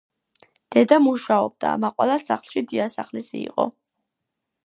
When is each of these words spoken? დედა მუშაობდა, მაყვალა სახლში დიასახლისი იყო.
დედა 0.75 0.97
მუშაობდა, 1.07 1.75
მაყვალა 1.83 2.17
სახლში 2.25 2.65
დიასახლისი 2.73 3.43
იყო. 3.45 3.67